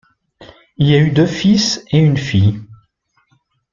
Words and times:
Il 0.77 0.95
a 0.95 0.97
eu 0.97 1.11
deux 1.11 1.27
fils 1.27 1.85
et 1.91 1.99
une 1.99 2.17
fille. 2.17 2.59